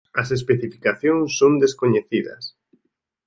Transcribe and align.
As 0.21 0.29
especificacións 0.37 1.29
son 1.39 1.53
descoñecidas. 1.63 2.43